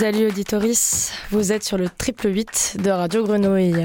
Salut 0.00 0.28
auditoris, 0.28 1.10
vous 1.32 1.50
êtes 1.50 1.64
sur 1.64 1.76
le 1.76 1.88
triple 1.88 2.28
8 2.28 2.76
de 2.84 2.88
Radio 2.88 3.24
Grenouille. 3.24 3.84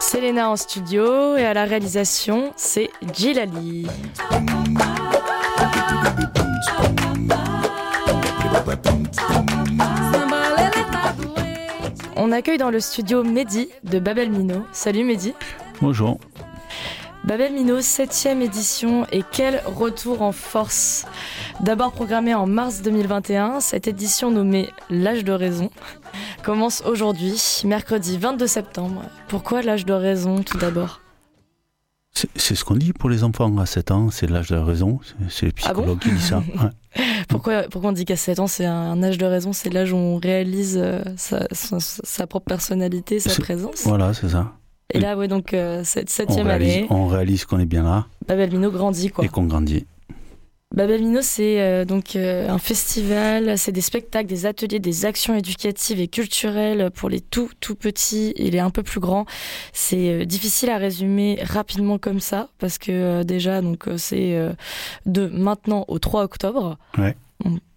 C'est 0.00 0.20
Léna 0.20 0.50
en 0.50 0.56
studio 0.56 1.36
et 1.36 1.44
à 1.44 1.54
la 1.54 1.64
réalisation, 1.64 2.52
c'est 2.56 2.90
Gilali. 3.14 3.86
On 12.16 12.32
accueille 12.32 12.58
dans 12.58 12.70
le 12.70 12.80
studio 12.80 13.22
Mehdi 13.22 13.68
de 13.84 14.00
Babel 14.00 14.32
Mino. 14.32 14.64
Salut 14.72 15.04
Mehdi. 15.04 15.34
Bonjour. 15.80 16.18
Babel 17.24 17.52
Mino, 17.52 17.78
7ème 17.78 18.40
édition 18.40 19.06
et 19.12 19.22
quel 19.30 19.62
retour 19.64 20.22
en 20.22 20.32
force 20.32 21.06
D'abord 21.60 21.92
programmée 21.92 22.34
en 22.34 22.46
mars 22.46 22.82
2021, 22.82 23.60
cette 23.60 23.86
édition 23.86 24.32
nommée 24.32 24.70
L'âge 24.90 25.22
de 25.24 25.30
raison 25.30 25.70
commence 26.42 26.82
aujourd'hui, 26.84 27.62
mercredi 27.64 28.18
22 28.18 28.46
septembre. 28.48 29.04
Pourquoi 29.28 29.62
l'âge 29.62 29.86
de 29.86 29.92
raison 29.92 30.42
tout 30.42 30.58
d'abord? 30.58 31.00
C'est 32.36 32.54
ce 32.56 32.64
qu'on 32.64 32.74
dit 32.74 32.92
pour 32.92 33.08
les 33.08 33.24
enfants 33.24 33.56
à 33.56 33.66
7 33.66 33.90
ans, 33.92 34.10
c'est 34.10 34.28
l'âge 34.28 34.48
de 34.48 34.56
raison. 34.56 34.98
C'est 35.28 35.46
le 35.46 35.52
ah 35.64 35.72
psychologue 35.72 35.98
qui 36.00 36.10
dit 36.10 36.20
ça. 36.20 36.42
pourquoi, 37.28 37.62
pourquoi 37.70 37.90
on 37.90 37.94
dit 37.94 38.04
qu'à 38.04 38.16
7 38.16 38.40
ans, 38.40 38.46
c'est 38.48 38.66
un 38.66 39.00
âge 39.02 39.16
de 39.16 39.24
raison? 39.24 39.52
C'est 39.52 39.70
l'âge 39.70 39.92
où 39.92 39.96
on 39.96 40.16
réalise 40.18 40.76
euh, 40.76 41.02
sa, 41.16 42.26
propre 42.26 42.46
personnalité, 42.46 43.20
sa 43.20 43.40
présence? 43.40 43.82
Voilà, 43.84 44.12
c'est 44.12 44.28
ça. 44.28 44.52
Et 44.92 45.00
là, 45.00 45.16
ouais, 45.16 45.28
donc 45.28 45.54
euh, 45.54 45.82
cette 45.84 46.10
septième 46.10 46.48
année. 46.48 46.86
On 46.90 47.06
réalise 47.06 47.44
qu'on 47.44 47.58
est 47.58 47.66
bien 47.66 47.82
là. 47.82 48.06
Babel 48.26 48.50
Mino 48.50 48.70
grandit, 48.70 49.10
quoi. 49.10 49.24
Et 49.24 49.28
qu'on 49.28 49.44
grandit. 49.44 49.86
Babel 50.74 51.02
Mino, 51.02 51.20
c'est 51.20 51.60
euh, 51.60 51.84
donc 51.84 52.16
euh, 52.16 52.48
un 52.48 52.58
festival, 52.58 53.58
c'est 53.58 53.72
des 53.72 53.82
spectacles, 53.82 54.26
des 54.26 54.46
ateliers, 54.46 54.78
des 54.78 55.04
actions 55.04 55.34
éducatives 55.34 56.00
et 56.00 56.08
culturelles 56.08 56.90
pour 56.90 57.10
les 57.10 57.20
tout 57.20 57.50
tout 57.60 57.74
petits 57.74 58.32
et 58.36 58.50
les 58.50 58.58
un 58.58 58.70
peu 58.70 58.82
plus 58.82 59.00
grands. 59.00 59.26
C'est 59.74 60.24
difficile 60.24 60.70
à 60.70 60.78
résumer 60.78 61.38
rapidement 61.42 61.98
comme 61.98 62.20
ça 62.20 62.48
parce 62.58 62.78
que 62.78 63.22
déjà 63.22 63.60
donc 63.60 63.86
c'est 63.98 64.34
de 65.04 65.26
maintenant 65.26 65.84
au 65.88 65.98
3 65.98 66.22
octobre. 66.22 66.78
Ouais 66.96 67.16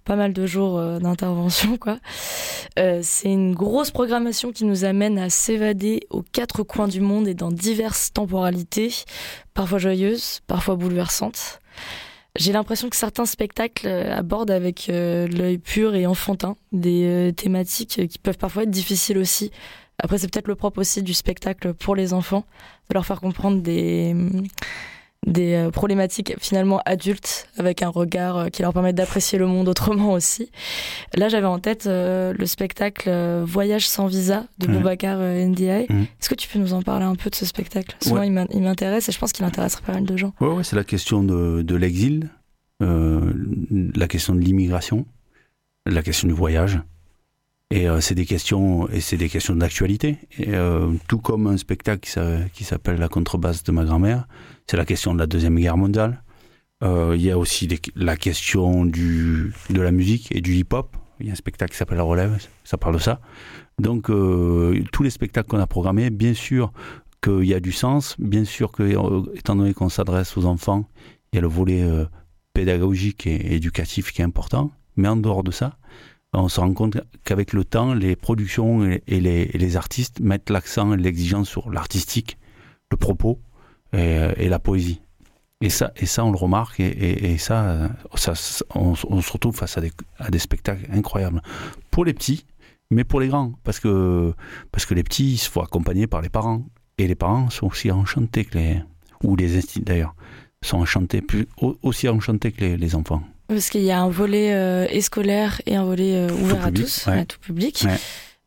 pas 0.05 0.15
mal 0.15 0.33
de 0.33 0.45
jours 0.45 0.77
euh, 0.77 0.99
d'intervention, 0.99 1.77
quoi. 1.77 1.97
Euh, 2.77 2.99
c'est 3.01 3.31
une 3.31 3.55
grosse 3.55 3.91
programmation 3.91 4.51
qui 4.51 4.63
nous 4.63 4.85
amène 4.85 5.17
à 5.17 5.29
s'évader 5.29 6.01
aux 6.09 6.21
quatre 6.21 6.63
coins 6.63 6.87
du 6.87 7.01
monde 7.01 7.27
et 7.27 7.33
dans 7.33 7.51
diverses 7.51 8.13
temporalités, 8.13 8.93
parfois 9.53 9.79
joyeuses, 9.79 10.41
parfois 10.47 10.75
bouleversantes. 10.75 11.59
J'ai 12.37 12.51
l'impression 12.51 12.89
que 12.89 12.95
certains 12.95 13.25
spectacles 13.25 13.87
euh, 13.87 14.15
abordent 14.15 14.51
avec 14.51 14.87
l'œil 14.87 15.57
pur 15.57 15.95
et 15.95 16.05
enfantin 16.05 16.55
des 16.71 17.33
thématiques 17.35 18.07
qui 18.07 18.19
peuvent 18.19 18.37
parfois 18.37 18.63
être 18.63 18.71
difficiles 18.71 19.17
aussi. 19.17 19.51
Après, 19.97 20.17
c'est 20.17 20.27
peut-être 20.27 20.49
le 20.49 20.55
propre 20.55 20.81
aussi 20.81 21.01
du 21.01 21.13
spectacle 21.13 21.73
pour 21.73 21.95
les 21.95 22.13
enfants, 22.13 22.43
de 22.89 22.93
leur 22.93 23.05
faire 23.05 23.21
comprendre 23.21 23.61
des 23.61 24.13
des 25.25 25.53
euh, 25.53 25.71
problématiques 25.71 26.33
finalement 26.39 26.81
adultes 26.85 27.47
avec 27.57 27.81
un 27.81 27.89
regard 27.89 28.37
euh, 28.37 28.47
qui 28.47 28.61
leur 28.61 28.73
permet 28.73 28.93
d'apprécier 28.93 29.37
le 29.39 29.47
monde 29.47 29.67
autrement 29.67 30.13
aussi. 30.13 30.51
Là, 31.15 31.29
j'avais 31.29 31.47
en 31.47 31.59
tête 31.59 31.87
euh, 31.87 32.33
le 32.37 32.45
spectacle 32.45 33.09
Voyage 33.43 33.87
sans 33.87 34.07
visa 34.07 34.45
de 34.59 34.67
Boubacar 34.67 35.19
NDI. 35.19 35.85
Mmh. 35.89 36.01
Est-ce 36.19 36.29
que 36.29 36.35
tu 36.35 36.47
peux 36.47 36.59
nous 36.59 36.73
en 36.73 36.81
parler 36.81 37.05
un 37.05 37.15
peu 37.15 37.29
de 37.29 37.35
ce 37.35 37.45
spectacle? 37.45 37.95
Souvent, 38.01 38.21
il 38.21 38.31
m'intéresse 38.31 39.09
et 39.09 39.11
je 39.11 39.19
pense 39.19 39.31
qu'il 39.31 39.45
intéresserait 39.45 39.83
pas 39.83 39.93
mal 39.93 40.05
de 40.05 40.17
gens. 40.17 40.33
Oui, 40.41 40.47
ouais, 40.49 40.63
c'est 40.63 40.75
la 40.75 40.83
question 40.83 41.23
de, 41.23 41.61
de 41.61 41.75
l'exil, 41.75 42.29
la 42.79 44.07
question 44.07 44.35
de 44.35 44.39
l'immigration, 44.39 45.05
la 45.85 46.01
question 46.01 46.27
du 46.27 46.33
voyage. 46.33 46.79
Et 47.71 47.87
c'est 47.99 48.15
des 48.15 48.25
questions 48.25 48.87
et 48.89 49.01
c'est 49.01 49.17
des 49.17 49.27
questions 49.27 49.55
d'actualité. 49.55 50.19
Et 50.37 50.53
tout 51.07 51.17
comme 51.17 51.47
un 51.47 51.57
spectacle 51.57 52.07
qui 52.53 52.63
s'appelle 52.63 52.99
La 52.99 53.07
contrebasse 53.07 53.63
de 53.63 53.71
ma 53.71 53.83
grand-mère, 53.85 54.27
c'est 54.67 54.77
la 54.77 54.85
question 54.85 55.13
de 55.13 55.19
la 55.19 55.27
Deuxième 55.27 55.57
Guerre 55.57 55.77
mondiale. 55.77 56.23
Euh, 56.83 57.13
il 57.15 57.21
y 57.21 57.31
a 57.31 57.37
aussi 57.37 57.69
la 57.95 58.17
question 58.17 58.85
du, 58.85 59.53
de 59.69 59.81
la 59.81 59.91
musique 59.91 60.35
et 60.35 60.41
du 60.41 60.55
hip-hop. 60.55 60.95
Il 61.19 61.27
y 61.27 61.29
a 61.29 61.31
un 61.31 61.35
spectacle 61.35 61.71
qui 61.71 61.77
s'appelle 61.77 61.97
La 61.97 62.03
Relève, 62.03 62.37
ça 62.63 62.77
parle 62.77 62.95
de 62.95 62.99
ça. 62.99 63.21
Donc, 63.79 64.09
euh, 64.09 64.83
tous 64.91 65.03
les 65.03 65.09
spectacles 65.09 65.47
qu'on 65.49 65.59
a 65.59 65.67
programmés, 65.67 66.09
bien 66.09 66.33
sûr 66.33 66.73
qu'il 67.23 67.45
y 67.45 67.53
a 67.53 67.59
du 67.59 67.71
sens, 67.71 68.15
bien 68.19 68.43
sûr 68.43 68.71
que, 68.71 68.83
euh, 68.83 69.21
étant 69.35 69.55
donné 69.55 69.73
qu'on 69.73 69.89
s'adresse 69.89 70.35
aux 70.37 70.45
enfants, 70.45 70.89
il 71.31 71.37
y 71.37 71.39
a 71.39 71.41
le 71.41 71.47
volet 71.47 71.85
pédagogique 72.53 73.27
et 73.27 73.55
éducatif 73.55 74.11
qui 74.11 74.21
est 74.21 74.25
important. 74.25 74.71
Mais 74.95 75.07
en 75.07 75.17
dehors 75.17 75.43
de 75.43 75.51
ça, 75.51 75.77
on 76.37 76.49
se 76.49 76.59
rend 76.59 76.73
compte 76.73 76.97
qu'avec 77.23 77.53
le 77.53 77.63
temps, 77.63 77.93
les 77.93 78.15
productions 78.15 78.83
et 78.85 79.19
les, 79.19 79.77
artistes 79.77 80.19
mettent 80.19 80.49
l'accent 80.49 80.93
et 80.93 80.97
l'exigence 80.97 81.49
sur 81.49 81.69
l'artistique, 81.71 82.37
le 82.91 82.97
propos, 82.97 83.39
euh, 83.93 84.33
et, 84.37 84.49
la 84.49 84.59
poésie. 84.59 85.01
Et 85.61 85.69
ça, 85.69 85.91
et 85.95 86.05
ça, 86.05 86.25
on 86.25 86.31
le 86.31 86.37
remarque, 86.37 86.79
et, 86.79 87.37
ça, 87.37 87.89
ça 88.15 88.33
on, 88.73 88.95
se 88.95 89.31
retrouve 89.31 89.55
face 89.55 89.77
à 89.77 89.81
des, 89.81 89.91
à 90.17 90.29
des, 90.29 90.39
spectacles 90.39 90.85
incroyables. 90.91 91.41
Pour 91.91 92.05
les 92.05 92.13
petits, 92.13 92.45
mais 92.91 93.03
pour 93.03 93.19
les 93.19 93.27
grands, 93.27 93.53
parce 93.63 93.79
que, 93.79 94.33
parce 94.71 94.85
que 94.85 94.93
les 94.93 95.03
petits, 95.03 95.33
ils 95.33 95.37
se 95.37 95.49
font 95.49 95.61
accompagner 95.61 96.07
par 96.07 96.21
les 96.21 96.29
parents. 96.29 96.63
Et 96.97 97.07
les 97.07 97.15
parents 97.15 97.49
sont 97.49 97.67
aussi 97.67 97.91
enchantés 97.91 98.45
que 98.45 98.57
les. 98.57 98.81
ou 99.23 99.35
les 99.35 99.57
instituts 99.57 99.83
d'ailleurs, 99.83 100.15
sont 100.61 100.77
enchantés, 100.77 101.21
plus, 101.21 101.47
aussi 101.81 102.07
enchantés 102.09 102.51
que 102.51 102.63
les, 102.63 102.95
enfants. 102.95 103.23
Parce 103.47 103.69
qu'il 103.69 103.83
y 103.83 103.91
a 103.91 103.99
un 103.99 104.09
volet 104.09 104.53
euh, 104.53 105.01
scolaire 105.01 105.61
et 105.65 105.75
un 105.75 105.85
volet 105.85 106.15
euh, 106.15 106.33
ouvert 106.33 106.65
à 106.65 106.71
tous, 106.71 107.07
à 107.07 107.25
tout 107.25 107.39
public. 107.39 107.85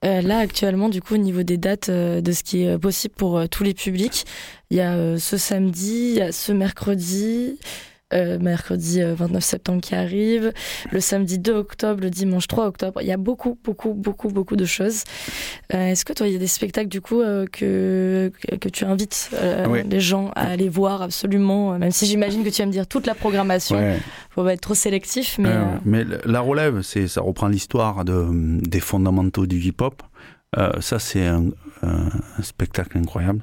Euh, 0.04 0.22
là, 0.22 0.38
actuellement, 0.38 0.88
du 0.88 1.03
coup, 1.03 1.14
au 1.14 1.19
niveau 1.19 1.42
des 1.42 1.56
dates 1.56 1.88
euh, 1.88 2.20
de 2.20 2.31
ce 2.31 2.44
qui 2.44 2.62
est 2.64 2.78
possible 2.78 3.14
pour 3.16 3.37
euh, 3.37 3.47
tous 3.47 3.64
les 3.64 3.75
publics, 3.75 4.26
il 4.70 4.76
y 4.76 4.81
a 4.81 5.19
ce 5.19 5.37
samedi, 5.37 6.10
il 6.10 6.14
y 6.16 6.20
a 6.20 6.31
ce 6.31 6.53
mercredi, 6.53 7.58
euh, 8.14 8.38
mercredi 8.38 9.02
29 9.02 9.36
euh, 9.36 9.41
septembre 9.41 9.82
qui 9.82 9.94
arrive, 9.94 10.54
le 10.91 10.98
samedi 10.98 11.38
2 11.38 11.52
octobre, 11.52 12.00
le 12.00 12.08
dimanche 12.08 12.46
3 12.48 12.66
octobre. 12.66 13.02
Il 13.02 13.06
y 13.06 13.12
a 13.12 13.19
beaucoup, 13.19 13.58
beaucoup, 13.62 13.92
beaucoup, 13.92 14.28
beaucoup 14.28 14.56
de 14.56 14.64
choses. 14.64 15.04
Euh, 15.74 15.88
est-ce 15.88 16.06
que 16.06 16.14
toi, 16.14 16.26
il 16.26 16.32
y 16.32 16.36
a 16.36 16.38
des 16.38 16.46
spectacles 16.46 16.88
du 16.88 17.02
coup 17.02 17.20
que, 17.52 18.32
que 18.60 18.69
tu 18.70 18.84
invites 18.86 19.30
les 19.91 20.00
gens 20.00 20.30
à 20.34 20.48
aller 20.48 20.70
voir 20.70 21.02
absolument, 21.02 21.78
même 21.78 21.91
si 21.91 22.06
j'imagine 22.06 22.44
que 22.44 22.48
tu 22.48 22.62
vas 22.62 22.66
me 22.66 22.72
dire 22.72 22.86
toute 22.86 23.06
la 23.06 23.14
programmation. 23.14 23.76
Ouais. 23.76 23.98
Faut 24.30 24.42
pas 24.42 24.54
être 24.54 24.62
trop 24.62 24.75
sélectif, 24.75 25.36
mais. 25.38 25.54
mais 25.84 26.04
la 26.25 26.40
relève, 26.40 26.80
c'est 26.80 27.08
ça 27.08 27.20
reprend 27.20 27.48
l'histoire 27.48 28.06
de, 28.06 28.26
des 28.66 28.80
fondamentaux 28.80 29.46
du 29.46 29.58
hip-hop. 29.58 30.02
ça, 30.80 30.98
c'est 30.98 31.26
un, 31.26 31.44
un, 31.82 32.42
spectacle 32.42 32.96
incroyable 32.96 33.42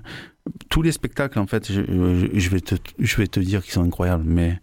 tous 0.70 0.82
les 0.82 0.92
spectacles, 0.92 1.40
en 1.40 1.48
fait, 1.48 1.72
je, 1.72 2.50
vais, 2.50 2.60
te, 2.60 2.76
je 3.00 3.18
vais 3.18 3.28
te 3.28 3.40
dire 3.40 3.64
qu'ils 3.64 3.74
sont 3.74 3.84
incroyables, 3.84 4.24
mais, 4.26 4.60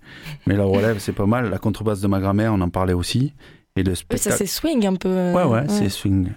mais 0.46 0.56
la 0.56 0.64
relève, 0.64 0.98
c'est 0.98 1.12
pas 1.12 1.26
mal. 1.26 1.50
La 1.50 1.58
contrebasse 1.58 2.00
de 2.00 2.06
ma 2.06 2.20
grand-mère, 2.20 2.52
on 2.52 2.60
en 2.60 2.70
parlait 2.70 2.92
aussi. 2.92 3.34
Et 3.76 3.82
le 3.82 3.94
spectacle... 3.94 4.30
Ça, 4.30 4.36
c'est 4.36 4.46
swing 4.46 4.86
un 4.86 4.96
peu. 4.96 5.08
Euh, 5.08 5.32
ouais, 5.32 5.44
ouais, 5.44 5.68
c'est 5.68 5.88
swing. 5.88 6.32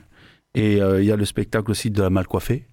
Et 0.53 0.81
euh, 0.81 1.01
il 1.01 1.05
y 1.05 1.11
a 1.11 1.15
le 1.15 1.25
spectacle 1.25 1.69
aussi 1.69 1.91
de 1.91 2.01
la 2.01 2.09
mal 2.09 2.27
coiffée, 2.27 2.65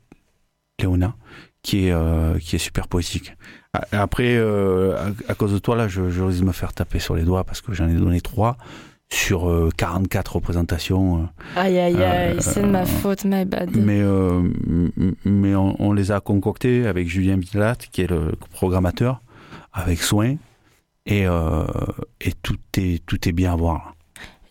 Léona, 0.81 1.17
qui 1.63 1.89
est, 1.89 1.93
euh, 1.93 2.39
qui 2.39 2.57
est 2.57 2.61
super 2.61 2.89
poétique. 2.89 3.35
Après, 3.91 4.37
à, 4.37 5.35
cause 5.35 5.53
de 5.53 5.59
toi, 5.59 5.77
là, 5.77 5.89
je, 5.89 6.11
je 6.11 6.23
risque 6.23 6.41
de 6.41 6.45
me 6.45 6.53
faire 6.53 6.73
taper 6.73 6.99
sur 6.99 7.15
les 7.15 7.23
doigts 7.23 7.45
parce 7.45 7.61
que 7.61 7.73
j'en 7.73 7.89
ai 7.89 7.95
donné 7.95 8.21
trois 8.21 8.57
sur 9.13 9.71
44 9.77 10.33
euh, 10.33 10.39
représentations. 10.39 11.19
Euh, 11.19 11.61
aïe, 11.61 11.79
aïe, 11.79 12.03
aïe, 12.03 12.37
euh, 12.37 12.41
c'est 12.41 12.63
de 12.63 12.67
ma 12.67 12.87
faute, 12.87 13.25
my 13.25 13.45
bad. 13.45 13.71
Mais, 13.77 14.01
mais 15.25 15.55
on, 15.55 15.93
les 15.93 16.11
a 16.11 16.21
concoctés 16.21 16.87
avec 16.87 17.09
Julien 17.09 17.37
Villat, 17.37 17.77
qui 17.77 18.03
est 18.03 18.11
le 18.11 18.33
programmateur, 18.51 19.21
avec 19.73 20.03
soin, 20.03 20.37
et, 21.07 21.25
et 21.25 22.33
tout, 22.43 22.57
est, 22.79 23.05
tout 23.05 23.29
est 23.29 23.33
bien 23.33 23.53
à 23.53 23.57
voir. 23.57 23.95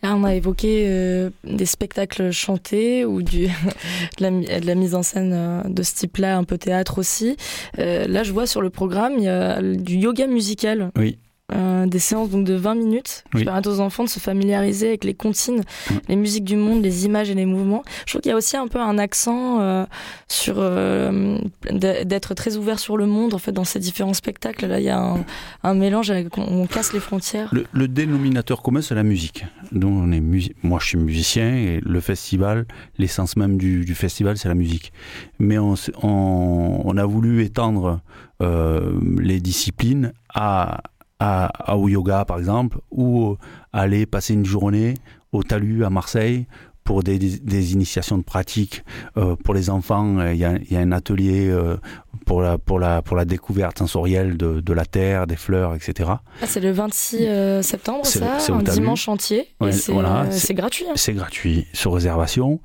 Là, 0.03 0.15
on 0.15 0.23
a 0.23 0.33
évoqué 0.33 1.29
des 1.43 1.65
spectacles 1.65 2.31
chantés 2.31 3.05
ou 3.05 3.21
du, 3.21 3.47
de, 4.19 4.21
la, 4.21 4.29
de, 4.31 4.65
la, 4.65 4.75
mise 4.75 4.95
en 4.95 5.03
scène 5.03 5.63
de 5.67 5.83
ce 5.83 5.95
type-là, 5.95 6.37
un 6.37 6.43
peu 6.43 6.57
théâtre 6.57 6.99
aussi. 6.99 7.35
là, 7.77 8.23
je 8.23 8.31
vois 8.31 8.45
sur 8.45 8.61
le 8.61 8.69
programme, 8.69 9.13
il 9.17 9.23
y 9.23 9.27
a 9.27 9.61
du 9.61 9.95
yoga 9.95 10.27
musical. 10.27 10.91
Oui. 10.97 11.17
Euh, 11.53 11.85
des 11.85 11.99
séances 11.99 12.29
donc 12.29 12.45
de 12.45 12.53
20 12.53 12.75
minutes 12.75 13.23
qui 13.35 13.43
permettent 13.43 13.67
aux 13.67 13.79
enfants 13.79 14.03
de 14.03 14.09
se 14.09 14.19
familiariser 14.19 14.89
avec 14.89 15.03
les 15.03 15.13
comptines, 15.13 15.63
les 16.07 16.15
musiques 16.15 16.45
du 16.45 16.55
monde, 16.55 16.81
les 16.81 17.05
images 17.05 17.29
et 17.29 17.35
les 17.35 17.45
mouvements. 17.45 17.83
Je 18.05 18.13
trouve 18.13 18.21
qu'il 18.21 18.29
y 18.29 18.33
a 18.33 18.37
aussi 18.37 18.55
un 18.55 18.67
peu 18.67 18.79
un 18.79 18.97
accent 18.97 19.59
euh, 19.59 19.85
sur 20.27 20.55
euh, 20.57 21.37
d'être 21.71 22.33
très 22.35 22.55
ouvert 22.55 22.79
sur 22.79 22.95
le 22.95 23.05
monde 23.05 23.33
en 23.33 23.37
fait 23.37 23.51
dans 23.51 23.63
ces 23.63 23.79
différents 23.79 24.13
spectacles. 24.13 24.67
Là, 24.67 24.79
il 24.79 24.85
y 24.85 24.89
a 24.89 25.15
un, 25.63 25.73
mélange, 25.73 26.09
avec, 26.09 26.37
on, 26.37 26.67
casse 26.67 26.93
les 26.93 26.99
frontières. 26.99 27.51
Le, 27.51 27.87
dénominateur 27.87 28.61
commun, 28.61 28.81
c'est 28.81 28.95
la 28.95 29.03
musique. 29.03 29.45
Donc 29.71 29.91
on 29.91 30.11
est 30.11 30.21
moi, 30.63 30.79
je 30.79 30.87
suis 30.87 30.97
musicien 30.97 31.53
et 31.55 31.81
le 31.83 31.99
festival, 31.99 32.65
l'essence 32.97 33.35
même 33.35 33.57
du, 33.57 33.83
du 33.83 33.95
festival, 33.95 34.37
c'est 34.37 34.47
la 34.47 34.55
musique. 34.55 34.93
Mais 35.39 35.57
on, 35.57 35.73
on, 36.01 36.81
on, 36.85 36.97
a 36.97 37.05
voulu 37.05 37.43
étendre 37.43 37.99
les 38.39 39.39
disciplines 39.39 40.13
à 40.33 40.81
à, 41.21 41.77
au 41.77 41.87
yoga 41.87 42.25
par 42.25 42.39
exemple, 42.39 42.79
ou 42.89 43.37
aller 43.73 44.05
passer 44.05 44.33
une 44.33 44.45
journée 44.45 44.95
au 45.31 45.43
talus 45.43 45.85
à 45.85 45.89
Marseille 45.89 46.47
pour 46.83 47.03
des, 47.03 47.19
des, 47.19 47.73
initiations 47.73 48.17
de 48.17 48.23
pratique 48.23 48.83
euh, 49.15 49.35
pour 49.35 49.53
les 49.53 49.69
enfants. 49.69 50.19
Il 50.31 50.37
y 50.37 50.43
a, 50.43 50.55
il 50.57 50.71
y 50.71 50.75
a 50.75 50.79
un 50.79 50.91
atelier 50.91 51.47
euh, 51.47 51.77
pour, 52.25 52.41
la, 52.41 52.57
pour, 52.57 52.79
la, 52.79 53.03
pour 53.03 53.15
la 53.15 53.23
découverte 53.23 53.77
sensorielle 53.77 54.35
de, 54.35 54.61
de 54.61 54.73
la 54.73 54.83
terre, 54.83 55.27
des 55.27 55.35
fleurs, 55.35 55.75
etc. 55.75 56.09
Ah, 56.41 56.47
c'est 56.47 56.59
le 56.59 56.71
26 56.71 57.17
euh, 57.21 57.61
septembre, 57.61 58.03
ça, 58.07 58.37
un 58.49 58.63
dimanche 58.63 59.07
entier. 59.07 59.47
c'est 59.69 59.91
voilà, 59.91 60.25
gratuit. 60.49 60.85
Hein. 60.89 60.93
C'est 60.95 61.13
gratuit, 61.13 61.67
sur 61.71 61.93
réservation. 61.93 62.59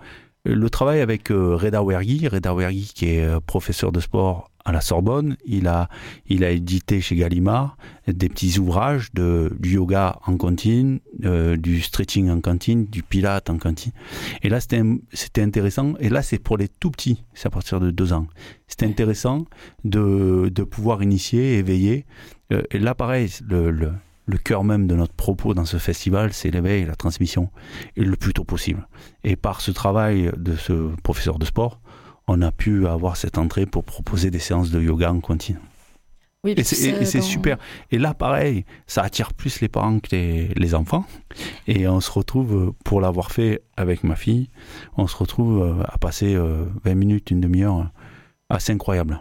Le 0.46 0.70
travail 0.70 1.00
avec 1.02 1.28
Reda 1.28 1.82
Wergi, 1.82 2.26
Reda 2.26 2.54
Wergi 2.54 2.92
qui 2.94 3.10
est 3.10 3.40
professeur 3.40 3.92
de 3.92 4.00
sport 4.00 4.48
à 4.66 4.72
la 4.72 4.82
Sorbonne. 4.82 5.36
Il 5.46 5.68
a, 5.68 5.88
il 6.26 6.44
a 6.44 6.50
édité 6.50 7.00
chez 7.00 7.16
Gallimard 7.16 7.78
des 8.06 8.28
petits 8.28 8.58
ouvrages 8.58 9.12
de, 9.14 9.56
du 9.58 9.74
yoga 9.74 10.18
en 10.26 10.36
cantine, 10.36 11.00
euh, 11.24 11.56
du 11.56 11.80
stretching 11.80 12.28
en 12.30 12.40
cantine, 12.40 12.86
du 12.86 13.02
pilate 13.02 13.48
en 13.48 13.58
cantine. 13.58 13.92
Et 14.42 14.48
là, 14.48 14.60
c'était, 14.60 15.42
intéressant. 15.42 15.94
Et 16.00 16.08
là, 16.08 16.22
c'est 16.22 16.38
pour 16.38 16.58
les 16.58 16.68
tout 16.68 16.90
petits, 16.90 17.24
c'est 17.32 17.46
à 17.46 17.50
partir 17.50 17.80
de 17.80 17.90
deux 17.90 18.12
ans. 18.12 18.26
C'était 18.66 18.86
intéressant 18.86 19.46
de, 19.84 20.50
de 20.52 20.62
pouvoir 20.64 21.02
initier, 21.02 21.58
éveiller. 21.58 22.04
Euh, 22.52 22.62
et 22.70 22.78
là, 22.78 22.94
pareil, 22.94 23.30
le, 23.48 23.70
le, 23.70 23.92
le 24.26 24.38
cœur 24.38 24.64
même 24.64 24.86
de 24.86 24.94
notre 24.94 25.14
propos 25.14 25.54
dans 25.54 25.64
ce 25.64 25.78
festival, 25.78 26.32
c'est 26.32 26.50
l'éveil, 26.50 26.84
la 26.84 26.96
transmission, 26.96 27.50
et 27.96 28.04
le 28.04 28.16
plus 28.16 28.32
tôt 28.32 28.44
possible. 28.44 28.86
Et 29.24 29.36
par 29.36 29.60
ce 29.60 29.70
travail 29.70 30.30
de 30.36 30.56
ce 30.56 30.94
professeur 31.02 31.38
de 31.38 31.44
sport, 31.44 31.80
on 32.28 32.42
a 32.42 32.50
pu 32.50 32.86
avoir 32.86 33.16
cette 33.16 33.38
entrée 33.38 33.66
pour 33.66 33.84
proposer 33.84 34.30
des 34.30 34.38
séances 34.38 34.70
de 34.70 34.80
yoga 34.80 35.12
en 35.12 35.20
continu. 35.20 35.58
Oui, 36.44 36.54
et 36.56 36.62
c'est 36.62 37.20
super. 37.22 37.58
Et 37.90 37.98
là, 37.98 38.14
pareil, 38.14 38.64
ça 38.86 39.02
attire 39.02 39.34
plus 39.34 39.60
les 39.60 39.68
parents 39.68 39.98
que 39.98 40.14
les, 40.14 40.74
enfants. 40.76 41.04
Et 41.66 41.88
on 41.88 42.00
se 42.00 42.10
retrouve, 42.10 42.72
pour 42.84 43.00
l'avoir 43.00 43.32
fait 43.32 43.62
avec 43.76 44.04
ma 44.04 44.14
fille, 44.14 44.48
on 44.96 45.08
se 45.08 45.16
retrouve 45.16 45.62
euh, 45.62 45.82
à 45.88 45.98
passer 45.98 46.36
20 46.36 46.42
euh, 46.42 46.94
minutes, 46.94 47.32
une 47.32 47.40
demi-heure 47.40 47.90
assez 48.48 48.72
incroyable. 48.72 49.18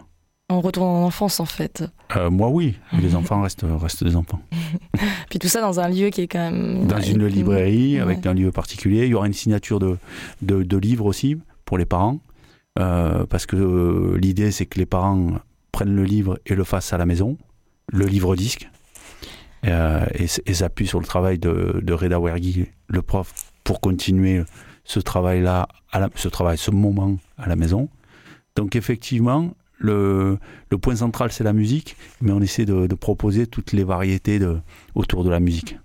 On 0.48 0.60
retourne 0.60 0.86
en 0.86 1.04
enfance 1.04 1.40
en 1.40 1.46
fait. 1.46 1.82
Euh, 2.14 2.30
moi 2.30 2.48
oui, 2.48 2.78
les 3.02 3.16
enfants 3.16 3.42
restent, 3.42 3.66
restent 3.68 4.04
des 4.04 4.14
enfants. 4.14 4.40
Puis 5.28 5.40
tout 5.40 5.48
ça 5.48 5.60
dans 5.60 5.80
un 5.80 5.88
lieu 5.88 6.10
qui 6.10 6.20
est 6.20 6.28
quand 6.28 6.52
même... 6.52 6.86
Dans 6.86 7.00
une 7.00 7.26
librairie, 7.26 7.98
avec 7.98 8.24
un 8.26 8.34
lieu 8.34 8.52
particulier. 8.52 9.06
Il 9.06 9.10
y 9.10 9.14
aura 9.14 9.26
une 9.26 9.32
signature 9.32 9.80
de, 9.80 9.98
de, 10.42 10.62
de 10.62 10.76
livres 10.76 11.06
aussi 11.06 11.36
pour 11.64 11.76
les 11.76 11.86
parents. 11.86 12.20
Euh, 12.78 13.24
parce 13.24 13.46
que 13.46 13.56
euh, 13.56 14.18
l'idée 14.18 14.50
c'est 14.50 14.66
que 14.66 14.78
les 14.78 14.84
parents 14.84 15.38
prennent 15.72 15.96
le 15.96 16.04
livre 16.04 16.38
et 16.44 16.54
le 16.54 16.62
fassent 16.62 16.92
à 16.92 16.98
la 16.98 17.06
maison, 17.06 17.38
le 17.90 18.04
livre 18.04 18.36
disque, 18.36 18.68
euh, 19.64 20.04
et, 20.14 20.26
et 20.44 20.54
s'appuient 20.54 20.86
sur 20.86 21.00
le 21.00 21.06
travail 21.06 21.38
de, 21.38 21.80
de 21.82 21.92
Reda 21.94 22.20
Wergi, 22.20 22.66
le 22.88 23.00
prof, 23.02 23.32
pour 23.64 23.80
continuer 23.80 24.42
ce 24.84 25.00
travail-là, 25.00 25.68
ce 26.14 26.28
travail, 26.28 26.58
ce 26.58 26.70
moment 26.70 27.16
à 27.38 27.48
la 27.48 27.56
maison. 27.56 27.88
Donc 28.56 28.76
effectivement, 28.76 29.54
le, 29.78 30.38
le 30.70 30.78
point 30.78 30.96
central 30.96 31.32
c'est 31.32 31.44
la 31.44 31.54
musique, 31.54 31.96
mais 32.20 32.32
on 32.32 32.40
essaie 32.40 32.66
de, 32.66 32.86
de 32.86 32.94
proposer 32.94 33.46
toutes 33.46 33.72
les 33.72 33.84
variétés 33.84 34.38
de, 34.38 34.58
autour 34.94 35.24
de 35.24 35.30
la 35.30 35.40
musique. 35.40 35.78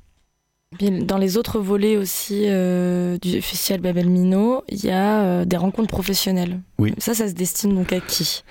Dans 0.79 1.17
les 1.17 1.35
autres 1.35 1.59
volets 1.59 1.97
aussi 1.97 2.45
euh, 2.47 3.17
du 3.17 3.41
festival 3.41 3.81
Babel 3.81 4.09
Mino, 4.09 4.63
il 4.69 4.85
y 4.85 4.89
a 4.89 5.21
euh, 5.21 5.45
des 5.45 5.57
rencontres 5.57 5.89
professionnelles. 5.89 6.61
Oui. 6.79 6.93
Ça, 6.97 7.13
ça 7.13 7.27
se 7.27 7.33
destine 7.33 7.75
donc 7.75 7.91
à 7.91 7.99
qui? 7.99 8.43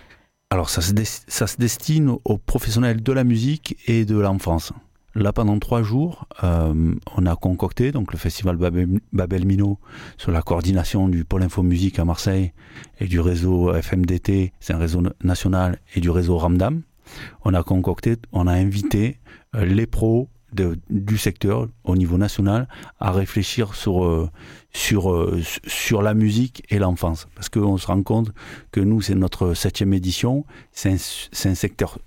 Alors, 0.51 0.69
ça 0.69 0.83
se, 0.83 0.93
ça 1.29 1.47
se 1.47 1.57
destine 1.57 2.17
aux 2.25 2.37
professionnels 2.37 3.03
de 3.03 3.13
la 3.13 3.25
musique 3.25 3.79
et 3.87 4.05
de 4.05 4.19
l'enfance. 4.19 4.73
Là, 5.15 5.33
pendant 5.33 5.59
trois 5.59 5.83
jours, 5.83 6.27
euh, 6.45 6.95
on 7.17 7.27
a 7.27 7.37
concocté 7.37 7.91
donc 7.91 8.13
le 8.13 8.19
festival 8.19 8.57
Babel, 8.57 9.01
Babel 9.13 9.47
Mino 9.47 9.79
sur 10.19 10.31
la 10.31 10.43
coordination 10.43 11.09
du 11.09 11.25
pôle 11.25 11.43
info 11.43 11.63
musique 11.63 11.99
à 11.99 12.05
Marseille 12.05 12.53
et 13.01 13.07
du 13.07 13.19
réseau 13.19 13.73
FMDT, 13.73 14.53
c'est 14.61 14.75
un 14.75 14.79
réseau 14.79 15.03
national, 15.25 15.79
et 15.97 16.01
du 16.01 16.11
réseau 16.11 16.37
Ramdam. 16.37 16.83
On 17.45 17.55
a 17.55 17.63
concocté, 17.63 18.17
on 18.31 18.47
a 18.47 18.53
invité 18.53 19.19
les 19.55 19.87
pros, 19.87 20.29
du 20.53 21.19
secteur 21.19 21.69
au 21.85 21.97
niveau 21.97 22.19
national 22.19 22.69
à 22.99 23.13
réfléchir 23.13 23.75
sur, 23.75 24.05
euh, 24.05 24.29
sur, 24.73 25.13
euh, 25.13 25.41
sur 25.67 26.03
la 26.03 26.15
musique 26.15 26.65
et 26.71 26.79
l'enfance. 26.79 27.29
Parce 27.35 27.49
qu'on 27.49 27.77
se 27.77 27.87
rend 27.87 28.03
compte 28.03 28.33
que 28.73 28.81
nous, 28.81 29.01
c'est 29.01 29.15
notre 29.15 29.55
septième 29.55 29.93
édition, 29.93 30.45
c'est 30.73 30.91
un, 30.91 31.51
un, 31.51 31.55
secteur 31.55 31.99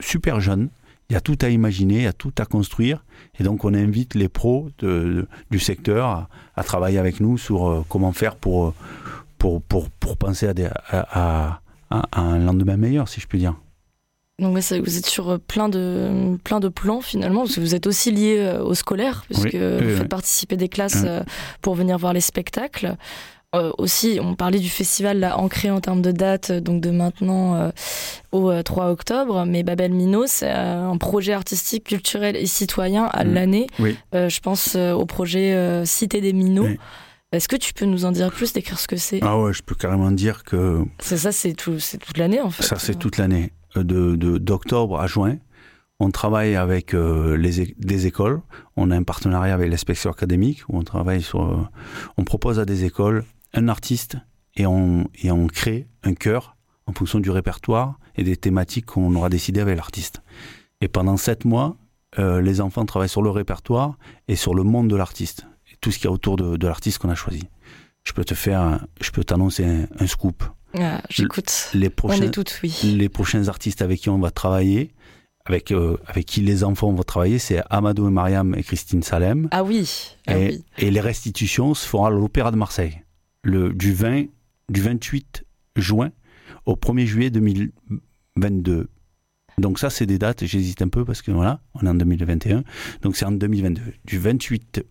super 0.00 0.40
jeune, 0.40 0.70
il 1.08 1.14
y 1.14 1.16
a 1.16 1.20
tout 1.20 1.38
à 1.42 1.48
imaginer, 1.48 1.96
il 1.96 2.02
y 2.02 2.06
a 2.06 2.12
tout 2.12 2.32
à 2.38 2.44
construire, 2.44 3.04
et 3.38 3.42
donc 3.42 3.64
on 3.64 3.74
invite 3.74 4.14
les 4.14 4.28
pros 4.28 4.70
du 4.80 5.58
secteur 5.58 6.28
à, 6.54 6.64
travailler 6.64 6.98
avec 6.98 7.20
nous 7.20 7.36
sur 7.36 7.68
euh, 7.68 7.84
comment 7.88 8.12
faire 8.12 8.36
pour, 8.36 8.74
pour, 9.38 9.60
pour, 9.62 9.90
pour 9.90 10.16
penser 10.16 10.48
à, 10.90 11.60
à 11.90 12.20
un 12.20 12.38
lendemain 12.38 12.76
meilleur, 12.76 13.08
si 13.08 13.20
je 13.20 13.26
puis 13.26 13.38
dire. 13.38 13.56
Donc 14.40 14.56
vous 14.56 14.96
êtes 14.98 15.06
sur 15.06 15.30
euh, 15.30 15.38
plein 15.38 15.68
de, 15.68 16.38
plein 16.42 16.60
de 16.60 16.68
plans 16.68 17.00
finalement, 17.00 17.42
parce 17.42 17.56
que 17.56 17.60
vous 17.60 17.74
êtes 17.74 17.86
aussi 17.86 18.10
lié 18.10 18.38
euh, 18.38 18.62
au 18.62 18.74
scolaire, 18.74 19.24
puisque 19.26 19.54
vous 19.54 19.96
faites 19.96 20.08
participer 20.08 20.56
des 20.56 20.68
classes 20.68 21.04
euh, 21.04 21.22
pour 21.60 21.74
venir 21.74 21.98
voir 21.98 22.12
les 22.12 22.20
spectacles. 22.20 22.96
aussi, 23.78 24.18
on 24.22 24.34
parlait 24.34 24.60
du 24.60 24.70
festival 24.70 25.18
là, 25.18 25.38
ancré 25.38 25.70
en 25.70 25.80
termes 25.80 26.02
de 26.02 26.12
date, 26.12 26.52
donc 26.52 26.80
de 26.80 26.90
maintenant 26.90 27.72
au 28.32 28.62
3 28.62 28.90
octobre, 28.90 29.44
mais 29.44 29.62
Babel 29.64 29.92
Mino, 29.92 30.24
c'est 30.26 30.50
un 30.50 30.96
projet 30.96 31.32
artistique, 31.32 31.84
culturel 31.84 32.36
et 32.36 32.46
citoyen 32.46 33.06
à 33.06 33.24
mm. 33.24 33.34
l'année. 33.34 33.66
je 34.12 34.40
pense 34.40 34.76
au 34.76 35.04
projet 35.04 35.82
Cité 35.84 36.20
des 36.20 36.32
Minots. 36.32 36.68
Est-ce 37.32 37.48
que 37.48 37.56
tu 37.56 37.74
peux 37.74 37.86
nous 37.86 38.04
en 38.04 38.12
dire 38.12 38.30
plus, 38.32 38.52
décrire 38.52 38.78
ce 38.78 38.88
que 38.88 38.96
c'est? 38.96 39.20
Ah 39.22 39.38
ouais, 39.38 39.52
je 39.52 39.62
peux 39.62 39.76
carrément 39.76 40.10
dire 40.10 40.42
que... 40.42 40.82
C'est 40.98 41.18
ça, 41.18 41.30
c'est 41.30 41.52
tout, 41.52 41.78
toute 42.00 42.18
l'année 42.18 42.40
en 42.40 42.50
fait. 42.50 42.64
Ça, 42.64 42.76
c'est 42.78 42.96
toute 42.96 43.18
l'année 43.18 43.52
d'octobre 43.76 44.98
de, 44.98 45.02
à 45.02 45.06
juin. 45.06 45.36
On 45.98 46.10
travaille 46.10 46.56
avec 46.56 46.94
euh, 46.94 47.36
les, 47.36 47.74
des 47.78 48.06
écoles. 48.06 48.40
On 48.76 48.90
a 48.90 48.96
un 48.96 49.02
partenariat 49.02 49.52
avec 49.52 49.70
l'inspection 49.70 50.10
académique 50.10 50.62
où 50.68 50.78
on 50.78 50.82
travaille 50.82 51.22
sur. 51.22 51.42
Euh, 51.42 51.62
on 52.16 52.24
propose 52.24 52.58
à 52.58 52.64
des 52.64 52.84
écoles 52.84 53.24
un 53.52 53.68
artiste 53.68 54.16
et 54.56 54.66
on, 54.66 55.08
et 55.22 55.30
on 55.30 55.46
crée 55.46 55.88
un 56.02 56.14
chœur 56.14 56.56
en 56.86 56.92
fonction 56.92 57.20
du 57.20 57.30
répertoire 57.30 57.98
et 58.16 58.24
des 58.24 58.36
thématiques 58.36 58.86
qu'on 58.86 59.14
aura 59.14 59.28
décidé 59.28 59.60
avec 59.60 59.76
l'artiste. 59.76 60.22
Et 60.80 60.88
pendant 60.88 61.18
sept 61.18 61.44
mois, 61.44 61.76
euh, 62.18 62.40
les 62.40 62.62
enfants 62.62 62.86
travaillent 62.86 63.08
sur 63.08 63.22
le 63.22 63.30
répertoire 63.30 63.98
et 64.26 64.36
sur 64.36 64.54
le 64.54 64.62
monde 64.62 64.88
de 64.88 64.96
l'artiste 64.96 65.46
tout 65.80 65.90
ce 65.90 65.98
qu'il 65.98 66.06
y 66.06 66.08
a 66.08 66.12
autour 66.12 66.36
de, 66.36 66.56
de 66.56 66.66
l'artiste 66.66 66.98
qu'on 66.98 67.10
a 67.10 67.14
choisi. 67.14 67.48
Je 68.04 68.12
peux 68.12 68.24
te 68.24 68.34
faire, 68.34 68.84
je 69.00 69.10
peux 69.10 69.24
t'annoncer 69.24 69.86
un 69.98 70.06
scoop. 70.06 70.42
Ah, 70.78 71.02
J'écoute. 71.08 71.70
Les 71.74 71.90
prochains, 71.90 72.20
on 72.20 72.22
est 72.22 72.30
toutes, 72.30 72.60
oui. 72.62 72.94
Les 72.96 73.08
prochains 73.08 73.48
artistes 73.48 73.82
avec 73.82 74.00
qui 74.00 74.08
on 74.08 74.18
va 74.18 74.30
travailler, 74.30 74.92
avec, 75.44 75.72
euh, 75.72 75.96
avec 76.06 76.26
qui 76.26 76.40
les 76.40 76.64
enfants 76.64 76.92
vont 76.92 77.02
travailler, 77.02 77.38
c'est 77.38 77.62
Amadou 77.70 78.06
et 78.06 78.10
Mariam 78.10 78.54
et 78.54 78.62
Christine 78.62 79.02
Salem. 79.02 79.48
Ah 79.50 79.64
oui. 79.64 80.16
Ah 80.26 80.38
et, 80.38 80.48
oui. 80.48 80.64
et, 80.78 80.90
les 80.90 81.00
restitutions 81.00 81.74
se 81.74 81.86
feront 81.86 82.04
à 82.04 82.10
l'Opéra 82.10 82.50
de 82.50 82.56
Marseille, 82.56 83.02
le, 83.42 83.72
du, 83.72 83.92
20, 83.92 84.26
du 84.68 84.80
28 84.80 85.44
juin 85.76 86.10
au 86.66 86.74
1er 86.74 87.06
juillet 87.06 87.30
2022. 87.30 88.88
Donc 89.58 89.78
ça, 89.78 89.90
c'est 89.90 90.06
des 90.06 90.18
dates, 90.18 90.44
j'hésite 90.44 90.82
un 90.82 90.88
peu 90.88 91.04
parce 91.04 91.20
que 91.22 91.30
voilà, 91.30 91.60
on 91.74 91.86
est 91.86 91.90
en 91.90 91.94
2021. 91.94 92.64
Donc 93.02 93.16
c'est 93.16 93.26
en 93.26 93.32
2022. 93.32 93.82
Du 94.04 94.18
28 94.18 94.84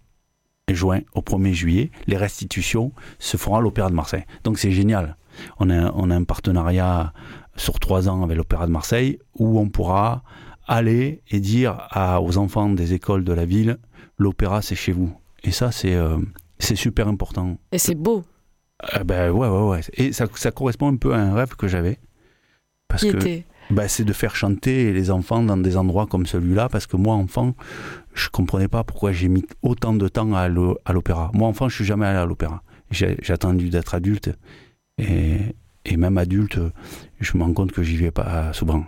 juin 0.69 1.01
au 1.13 1.21
1er 1.21 1.53
juillet, 1.53 1.91
les 2.07 2.17
restitutions 2.17 2.91
se 3.17 3.37
feront 3.37 3.55
à 3.55 3.61
l'Opéra 3.61 3.89
de 3.89 3.95
Marseille. 3.95 4.25
Donc 4.43 4.59
c'est 4.59 4.71
génial. 4.71 5.17
On 5.59 5.69
a, 5.69 5.91
on 5.93 6.09
a 6.09 6.15
un 6.15 6.23
partenariat 6.23 7.13
sur 7.55 7.79
trois 7.79 8.09
ans 8.09 8.23
avec 8.23 8.37
l'Opéra 8.37 8.67
de 8.67 8.71
Marseille 8.71 9.19
où 9.37 9.59
on 9.59 9.69
pourra 9.69 10.23
aller 10.67 11.21
et 11.29 11.39
dire 11.39 11.77
à, 11.89 12.21
aux 12.21 12.37
enfants 12.37 12.69
des 12.69 12.93
écoles 12.93 13.23
de 13.23 13.33
la 13.33 13.45
ville, 13.45 13.77
l'opéra 14.17 14.61
c'est 14.61 14.75
chez 14.75 14.91
vous. 14.91 15.11
Et 15.43 15.51
ça 15.51 15.71
c'est 15.71 15.95
euh, 15.95 16.17
c'est 16.59 16.75
super 16.75 17.07
important. 17.07 17.57
Et 17.71 17.79
c'est 17.79 17.95
beau. 17.95 18.23
Euh, 18.95 19.03
ben 19.03 19.31
ouais 19.31 19.47
ouais 19.47 19.67
ouais. 19.69 19.81
Et 19.93 20.13
ça, 20.13 20.27
ça, 20.35 20.51
correspond 20.51 20.93
un 20.93 20.97
peu 20.97 21.13
à 21.13 21.17
un 21.17 21.33
rêve 21.33 21.55
que 21.55 21.67
j'avais. 21.67 21.99
Parce 22.87 23.03
Qui 23.03 23.11
que 23.11 23.17
était? 23.17 23.45
ben, 23.69 23.87
c'est 23.87 24.03
de 24.03 24.13
faire 24.13 24.35
chanter 24.35 24.93
les 24.93 25.11
enfants 25.11 25.43
dans 25.43 25.57
des 25.57 25.77
endroits 25.77 26.07
comme 26.07 26.25
celui-là, 26.25 26.69
parce 26.69 26.87
que 26.87 26.97
moi, 26.97 27.15
enfant, 27.15 27.55
je 28.13 28.29
comprenais 28.29 28.67
pas 28.67 28.83
pourquoi 28.83 29.11
j'ai 29.11 29.27
mis 29.27 29.45
autant 29.61 29.93
de 29.93 30.07
temps 30.07 30.33
à 30.33 30.47
l'opéra. 30.47 31.29
Moi, 31.33 31.47
enfant, 31.47 31.69
je 31.69 31.75
suis 31.75 31.85
jamais 31.85 32.05
allé 32.05 32.17
à 32.17 32.25
l'opéra. 32.25 32.63
J'ai 32.91 33.17
attendu 33.29 33.69
d'être 33.69 33.93
adulte 33.93 34.31
et, 34.99 35.97
même 35.97 36.17
adulte, 36.17 36.59
je 37.19 37.37
me 37.37 37.43
rends 37.43 37.53
compte 37.53 37.71
que 37.71 37.83
j'y 37.83 37.97
vais 37.97 38.11
pas 38.11 38.53
souvent. 38.53 38.83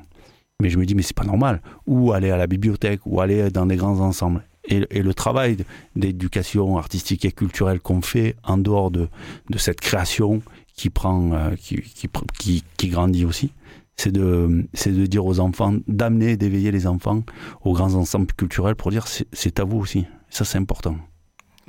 Mais 0.62 0.70
je 0.70 0.78
me 0.78 0.86
dis, 0.86 0.94
mais 0.94 1.02
c'est 1.02 1.16
pas 1.16 1.24
normal. 1.26 1.62
Ou 1.88 2.12
aller 2.12 2.30
à 2.30 2.38
la 2.38 2.48
bibliothèque, 2.48 3.02
ou 3.06 3.20
aller 3.22 3.50
dans 3.50 3.66
des 3.66 3.76
grands 3.76 4.00
ensembles. 4.00 4.44
Et, 4.66 5.02
le 5.02 5.14
travail 5.14 5.58
d'éducation 5.96 6.78
artistique 6.78 7.26
et 7.26 7.32
culturelle 7.32 7.80
qu'on 7.80 8.02
fait 8.02 8.36
en 8.44 8.58
dehors 8.58 8.92
de, 8.92 9.10
de 9.50 9.58
cette 9.58 9.82
création 9.82 10.42
qui 10.76 10.90
prend, 10.90 11.34
euh, 11.34 11.56
qui, 11.56 11.82
qui, 11.82 12.08
qui, 12.38 12.64
qui 12.78 12.88
grandit 12.90 13.26
aussi, 13.26 13.52
c'est 13.98 14.12
de, 14.12 14.68
c'est 14.74 14.92
de 14.92 15.06
dire 15.06 15.26
aux 15.26 15.40
enfants, 15.40 15.76
d'amener, 15.88 16.38
d'éveiller 16.38 16.72
les 16.72 16.88
enfants 16.88 17.24
aux 17.64 17.74
grands 17.74 17.94
ensembles 17.96 18.32
culturels 18.38 18.76
pour 18.76 18.92
dire 18.92 19.06
c'est 19.08 19.60
à 19.60 19.64
vous 19.64 19.78
aussi. 19.78 20.06
Ça, 20.30 20.46
c'est 20.46 20.58
important. 20.58 20.96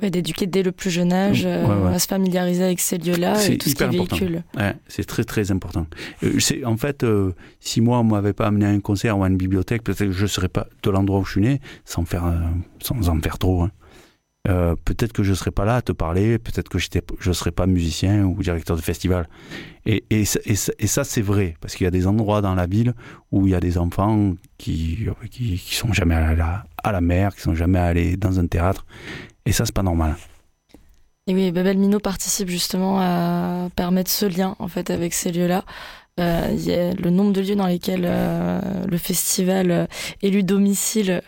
D'éduquer 0.01 0.47
dès 0.47 0.63
le 0.63 0.71
plus 0.71 0.89
jeune 0.89 1.13
âge 1.13 1.43
euh, 1.45 1.93
à 1.93 1.99
se 1.99 2.07
familiariser 2.07 2.63
avec 2.63 2.79
ces 2.79 2.97
lieux-là 2.97 3.43
et 3.45 3.57
tout 3.57 3.69
ce 3.69 3.75
qui 3.75 3.83
véhicule. 3.85 4.43
Ouais, 4.57 4.75
c'est 4.87 5.05
très 5.05 5.23
très 5.23 5.51
important. 5.51 5.87
Euh, 6.23 6.39
en 6.65 6.77
fait, 6.77 7.03
euh, 7.03 7.31
si 7.59 7.81
moi 7.81 7.99
on 7.99 8.03
m'avait 8.03 8.33
pas 8.33 8.47
amené 8.47 8.65
à 8.65 8.69
un 8.69 8.79
concert 8.79 9.17
ou 9.17 9.23
à 9.23 9.27
une 9.27 9.37
bibliothèque, 9.37 9.83
peut-être 9.83 9.99
que 9.99 10.11
je 10.11 10.25
serais 10.25 10.49
pas 10.49 10.67
de 10.81 10.89
l'endroit 10.89 11.19
où 11.19 11.25
je 11.25 11.31
suis 11.31 11.41
né, 11.41 11.61
sans 11.85 12.05
faire, 12.05 12.23
sans 12.81 13.09
en 13.09 13.19
faire 13.21 13.37
trop. 13.37 13.63
Hein. 13.63 13.71
Euh, 14.49 14.75
peut-être 14.83 15.13
que 15.13 15.23
je 15.23 15.29
ne 15.29 15.35
serais 15.35 15.51
pas 15.51 15.63
là 15.63 15.77
à 15.77 15.81
te 15.81 15.93
parler, 15.93 16.37
peut-être 16.37 16.67
que 16.67 16.77
je 16.77 16.89
ne 17.29 17.33
serais 17.33 17.51
pas 17.51 17.65
musicien 17.65 18.25
ou 18.25 18.43
directeur 18.43 18.75
de 18.75 18.81
festival. 18.81 19.29
Et, 19.85 20.03
et, 20.09 20.23
et, 20.45 20.87
ça, 20.87 21.03
c'est 21.05 21.21
vrai, 21.21 21.55
parce 21.61 21.75
qu'il 21.75 21.85
y 21.85 21.87
a 21.87 21.91
des 21.91 22.07
endroits 22.07 22.41
dans 22.41 22.53
la 22.53 22.65
ville 22.65 22.93
où 23.31 23.47
il 23.47 23.51
y 23.51 23.55
a 23.55 23.61
des 23.61 23.77
enfants 23.77 24.33
qui 24.57 25.07
qui, 25.31 25.57
qui 25.57 25.75
sont 25.75 25.93
jamais 25.93 26.15
allés 26.15 26.41
à, 26.41 26.65
à 26.83 26.91
la 26.91 26.99
mer, 26.99 27.33
qui 27.35 27.41
sont 27.41 27.55
jamais 27.55 27.79
allés 27.79 28.17
dans 28.17 28.37
un 28.37 28.47
théâtre, 28.47 28.85
et 29.45 29.51
ça, 29.51 29.65
c'est 29.65 29.75
pas 29.75 29.83
normal. 29.83 30.15
Et 31.27 31.33
oui, 31.33 31.51
Babel 31.51 31.77
Mino 31.77 31.99
participe 31.99 32.49
justement 32.49 32.99
à 32.99 33.69
permettre 33.75 34.11
ce 34.11 34.25
lien 34.25 34.55
en 34.59 34.67
fait 34.67 34.89
avec 34.89 35.13
ces 35.13 35.31
lieux-là. 35.31 35.63
Euh, 36.19 36.49
il 36.51 36.63
y 36.63 36.71
a 36.71 36.93
le 36.93 37.09
nombre 37.09 37.33
de 37.33 37.41
lieux 37.41 37.55
dans 37.55 37.65
lesquels 37.65 38.05
euh, 38.05 38.61
le 38.87 38.97
festival 38.99 39.71
euh, 39.71 39.85
élu 40.21 40.43
domicile. 40.43 41.23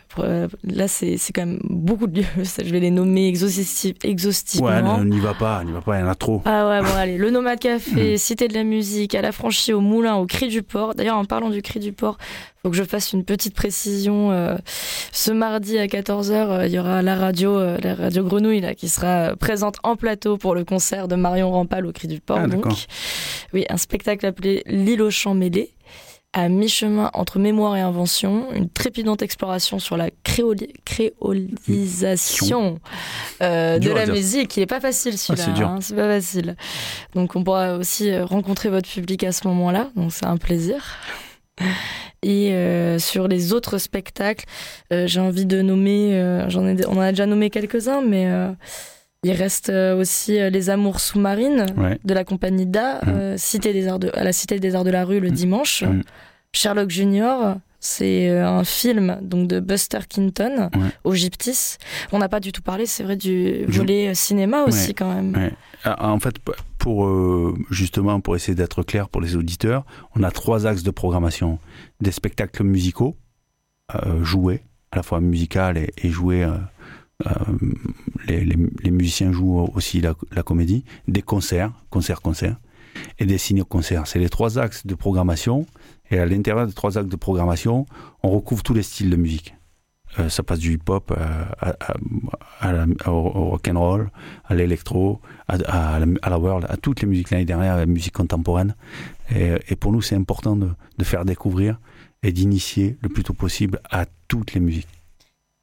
là, 0.64 0.88
c'est 0.88 1.18
quand 1.34 1.48
même 1.48 1.60
beaucoup 1.64 2.06
de 2.06 2.20
lieux. 2.20 2.28
Je 2.38 2.70
vais 2.70 2.80
les 2.80 2.92
nommer 2.92 3.28
exhaustivement. 3.28 4.68
Ouais, 4.68 5.06
n'y 5.06 5.20
va 5.20 5.34
pas, 5.34 5.64
n'y 5.64 5.72
va 5.72 5.82
pas, 5.82 5.98
il 5.98 6.02
y 6.02 6.04
en 6.04 6.08
a 6.08 6.14
trop. 6.14 6.44
Ah 6.46 6.70
ouais, 6.70 6.82
bon, 6.82 6.96
allez. 6.96 7.18
Le 7.18 7.32
Nomad 7.32 7.58
Café, 7.58 8.14
hmm. 8.14 8.18
Cité 8.18 8.48
de 8.48 8.54
la 8.54 8.64
Musique, 8.64 9.16
à 9.16 9.24
la 9.24 9.32
Franchie, 9.32 9.74
au 9.74 9.82
Moulin, 9.82 10.18
au 10.18 10.28
Cri 10.28 10.50
du 10.50 10.62
Port. 10.62 10.94
D'ailleurs, 10.94 11.18
en 11.18 11.26
parlant 11.26 11.50
du 11.50 11.64
Cri 11.64 11.80
du 11.80 11.92
Port, 11.92 12.20
faut 12.66 12.72
que 12.72 12.78
je 12.78 12.84
fasse 12.84 13.14
une 13.14 13.24
petite 13.24 13.54
précision. 13.54 14.32
Euh, 14.32 14.56
ce 15.12 15.32
mardi 15.32 15.78
à 15.78 15.86
14h, 15.86 16.32
euh, 16.32 16.66
il 16.66 16.74
y 16.74 16.80
aura 16.80 17.04
la 17.04 17.16
radio, 17.16 17.56
euh, 17.56 17.78
la 17.84 17.94
radio 17.94 18.24
Grenouille, 18.24 18.60
là, 18.60 18.74
qui 18.74 18.90
sera 18.90 19.36
présente 19.36 19.78
en 19.84 19.96
plateau 19.96 20.38
pour 20.38 20.56
le 20.56 20.64
concert 20.64 21.08
de 21.08 21.16
Marion 21.16 21.52
Rampal 21.52 21.86
au 21.86 21.92
Cri 21.92 22.08
du 22.08 22.20
Port. 22.20 22.40
Ah, 22.42 22.48
donc, 22.48 22.66
oui, 23.54 23.66
un 23.70 23.78
spectacle 23.78 24.26
appelé 24.26 24.64
L'île 24.76 25.02
aux 25.02 25.10
champs 25.10 25.34
mêlés 25.34 25.72
à 26.34 26.50
mi-chemin 26.50 27.10
entre 27.14 27.40
mémoire 27.40 27.78
et 27.78 27.82
invention, 27.82 28.52
une 28.52 28.70
trépidante 28.70 29.22
exploration 29.22 29.80
sur 29.80 29.96
la 29.96 30.10
créolisation 30.26 31.08
de 33.40 33.90
la 33.94 34.06
musique. 34.06 34.58
Il 34.58 34.60
n'est 34.60 34.66
pas 34.66 34.82
facile 34.82 35.14
ah, 35.16 35.36
celui-là, 35.38 35.68
hein, 35.68 35.80
c'est 35.80 35.96
pas 35.96 36.10
facile. 36.10 36.58
Donc 37.14 37.38
on 37.38 37.44
pourra 37.44 37.78
aussi 37.78 38.16
rencontrer 38.20 38.68
votre 38.68 38.90
public 38.90 39.24
à 39.24 39.32
ce 39.32 39.48
moment-là, 39.48 39.90
donc 39.96 40.12
c'est 40.12 40.26
un 40.26 40.36
plaisir. 40.36 40.98
Et 42.26 42.54
euh, 42.54 42.98
sur 42.98 43.28
les 43.28 43.54
autres 43.54 43.78
spectacles, 43.78 44.46
euh, 44.92 45.06
j'ai 45.06 45.20
envie 45.20 45.46
de 45.46 45.62
nommer, 45.62 46.16
euh, 46.16 46.50
j'en 46.50 46.68
ai, 46.68 46.84
on 46.88 46.98
en 46.98 47.02
a 47.02 47.12
déjà 47.12 47.28
nommé 47.28 47.52
quelques-uns, 47.52 48.02
mais 48.02 48.28
il 49.26 49.34
reste 49.34 49.70
aussi 49.70 50.34
Les 50.50 50.70
Amours 50.70 51.00
sous-marines 51.00 51.66
de 52.04 52.14
la 52.14 52.24
compagnie 52.24 52.66
Da, 52.66 53.02
mm. 53.04 53.38
Cité 53.38 53.74
des 53.74 53.88
Arts 53.88 54.00
de, 54.00 54.12
à 54.14 54.24
la 54.24 54.34
Cité 54.34 54.60
des 54.60 54.76
Arts 54.76 54.84
de 54.84 54.92
la 54.92 55.04
Rue 55.04 55.20
le 55.20 55.30
mm. 55.30 55.34
dimanche. 55.34 55.84
Mm. 55.84 56.02
Sherlock 56.54 56.90
Junior, 56.90 57.58
c'est 57.80 58.30
un 58.30 58.64
film 58.64 59.18
donc 59.22 59.48
de 59.48 59.60
Buster 59.60 60.00
Keaton 60.08 60.70
au 61.04 61.14
Gyptis. 61.14 61.78
On 62.12 62.20
n'a 62.20 62.30
pas 62.30 62.40
du 62.40 62.52
tout 62.52 62.62
parlé, 62.62 62.86
c'est 62.86 63.04
vrai, 63.04 63.16
du 63.16 63.66
volet 63.66 64.14
cinéma 64.16 64.64
aussi 64.64 64.94
quand 64.94 65.14
même. 65.14 65.52
Ah, 65.84 66.12
en 66.12 66.20
fait, 66.20 66.36
pour 66.80 67.08
euh, 67.08 67.56
justement 67.70 68.20
pour 68.20 68.36
essayer 68.36 68.56
d'être 68.56 68.84
clair 68.84 69.10
pour 69.10 69.22
les 69.22 69.36
auditeurs, 69.36 69.86
on 70.16 70.24
a 70.24 70.32
trois 70.32 70.66
axes 70.66 70.84
de 70.84 70.92
programmation 70.92 71.60
des 72.00 72.12
spectacles 72.12 72.64
musicaux 72.64 73.18
euh, 73.94 74.24
joués, 74.24 74.64
à 74.92 74.98
la 74.98 75.04
fois 75.04 75.20
musical 75.20 75.78
et, 75.78 75.92
et 75.98 76.10
joués. 76.10 76.44
Euh, 76.44 76.58
les, 78.28 78.92
musiciens 78.92 79.32
jouent 79.32 79.70
aussi 79.74 80.02
la, 80.02 80.44
comédie, 80.44 80.84
des 81.08 81.22
concerts, 81.22 81.72
concerts, 81.90 82.22
concerts, 82.22 82.58
et 83.20 83.26
des 83.26 83.38
ciné-concerts. 83.38 84.08
C'est 84.08 84.20
les 84.20 84.30
trois 84.30 84.58
axes 84.60 84.86
de 84.86 84.96
programmation. 84.96 85.66
Et 86.12 86.20
à 86.20 86.26
l'intérieur 86.26 86.68
des 86.68 86.74
trois 86.74 86.98
axes 86.98 87.10
de 87.10 87.16
programmation, 87.16 87.86
on 88.24 88.30
recouvre 88.30 88.64
tous 88.64 88.74
les 88.74 88.84
styles 88.84 89.10
de 89.10 89.16
musique. 89.16 89.56
Euh, 90.20 90.30
ça 90.30 90.44
passe 90.44 90.60
du 90.60 90.74
hip-hop 90.74 91.14
au 93.08 93.50
rock 93.50 93.68
and 93.68 93.80
roll, 93.80 94.12
à 94.46 94.56
l'électro, 94.56 95.20
à, 95.48 95.58
la 95.58 96.40
world, 96.40 96.66
à 96.70 96.78
toutes 96.78 97.02
les 97.02 97.08
musiques 97.08 97.32
l'année 97.32 97.46
dernière, 97.46 97.76
la 97.76 97.86
musique 97.86 98.14
contemporaine. 98.14 98.76
Et, 99.36 99.76
pour 99.76 99.92
nous, 99.92 100.02
c'est 100.02 100.16
important 100.16 100.56
de, 100.56 100.70
faire 101.04 101.26
découvrir 101.26 101.80
et 102.24 102.32
d'initier 102.32 102.98
le 103.02 103.10
plus 103.10 103.24
tôt 103.24 103.34
possible 103.34 103.80
à 103.90 104.06
toutes 104.28 104.54
les 104.54 104.60
musiques. 104.60 104.95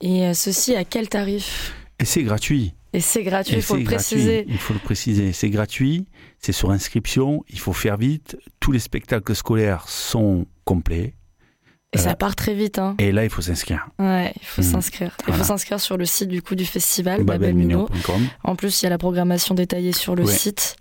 Et 0.02 0.26
euh, 0.26 0.34
ceci 0.34 0.74
à 0.74 0.84
quel 0.84 1.08
tarif? 1.08 1.74
Et 2.00 2.04
c'est 2.04 2.24
gratuit. 2.24 2.74
Et 2.92 3.00
c'est 3.00 3.22
gratuit, 3.22 3.54
il 3.56 3.62
faut 3.62 3.76
le 3.76 3.84
préciser. 3.84 4.44
Il 4.48 4.58
faut 4.58 4.74
le 4.74 4.80
préciser. 4.80 5.32
C'est 5.32 5.48
gratuit, 5.48 6.06
c'est 6.38 6.52
sur 6.52 6.70
inscription, 6.72 7.42
il 7.48 7.58
faut 7.58 7.72
faire 7.72 7.96
vite. 7.96 8.36
Tous 8.60 8.72
les 8.72 8.80
spectacles 8.80 9.34
scolaires 9.34 9.88
sont 9.88 10.46
complets. 10.64 11.14
Et 11.94 11.98
ça 11.98 12.14
part 12.16 12.34
très 12.34 12.54
vite. 12.54 12.78
Hein. 12.78 12.94
Et 12.98 13.12
là, 13.12 13.24
il 13.24 13.30
faut 13.30 13.42
s'inscrire. 13.42 13.86
Ouais, 13.98 14.32
il 14.34 14.44
faut 14.44 14.62
hmm. 14.62 14.64
s'inscrire. 14.64 15.16
Il 15.28 15.34
faut 15.34 15.44
s'inscrire 15.44 15.78
sur 15.78 15.96
le 15.96 16.06
site 16.06 16.28
du 16.28 16.42
coup 16.42 16.54
du 16.54 16.64
festival, 16.64 17.22
babelmino.com. 17.22 18.28
En 18.44 18.56
plus, 18.56 18.82
il 18.82 18.84
y 18.84 18.88
a 18.88 18.90
la 18.90 18.98
programmation 18.98 19.54
détaillée 19.54 19.92
sur 19.92 20.14
le 20.14 20.26
site. 20.26 20.76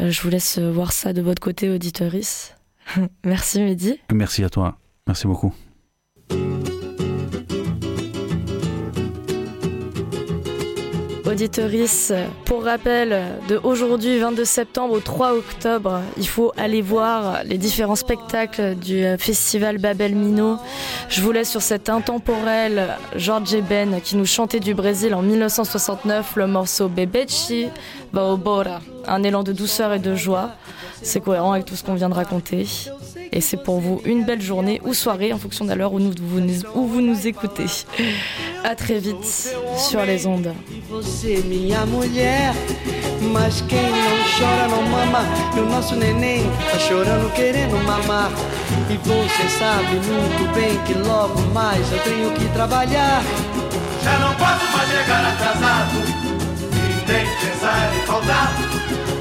Euh, 0.00 0.10
je 0.10 0.20
vous 0.20 0.30
laisse 0.30 0.58
voir 0.58 0.92
ça 0.92 1.12
de 1.12 1.22
votre 1.22 1.40
côté, 1.40 1.70
auditoris. 1.70 2.54
Merci 3.24 3.60
Mehdi. 3.60 3.98
Merci 4.12 4.44
à 4.44 4.50
toi. 4.50 4.78
Merci 5.06 5.26
beaucoup. 5.26 5.54
Pour 12.44 12.64
rappel, 12.64 13.38
de 13.48 13.58
aujourd'hui 13.62 14.18
22 14.18 14.44
septembre 14.44 14.92
au 14.92 15.00
3 15.00 15.32
octobre, 15.32 16.00
il 16.18 16.28
faut 16.28 16.52
aller 16.58 16.82
voir 16.82 17.42
les 17.44 17.56
différents 17.56 17.96
spectacles 17.96 18.74
du 18.74 19.04
festival 19.18 19.78
Babel 19.78 20.14
Mino. 20.14 20.58
Je 21.08 21.22
vous 21.22 21.32
laisse 21.32 21.50
sur 21.50 21.62
cet 21.62 21.88
intemporel 21.88 22.86
George 23.16 23.56
Ben 23.62 24.02
qui 24.02 24.16
nous 24.16 24.26
chantait 24.26 24.60
du 24.60 24.74
Brésil 24.74 25.14
en 25.14 25.22
1969 25.22 26.36
le 26.36 26.46
morceau 26.46 26.88
Bebechi 26.88 27.68
Baobora, 28.12 28.80
un 29.06 29.22
élan 29.22 29.42
de 29.42 29.52
douceur 29.52 29.94
et 29.94 29.98
de 30.00 30.14
joie. 30.14 30.50
C'est 31.00 31.20
cohérent 31.20 31.52
avec 31.52 31.64
tout 31.64 31.76
ce 31.76 31.82
qu'on 31.82 31.94
vient 31.94 32.10
de 32.10 32.14
raconter. 32.14 32.66
Et 33.32 33.40
c'est 33.40 33.56
pour 33.56 33.80
vous 33.80 34.00
une 34.04 34.24
belle 34.24 34.42
journée 34.42 34.80
ou 34.84 34.92
soirée 34.92 35.32
en 35.32 35.38
fonction 35.38 35.64
de 35.64 35.72
l'heure 35.72 35.94
où, 35.94 35.98
où, 35.98 36.86
vous 36.86 37.00
nous 37.00 37.26
écoutez. 37.26 37.64
À 38.62 38.74
très 38.74 38.98
vite 38.98 39.54
sur 39.76 40.04
les 40.04 40.26
ondes. 40.26 40.52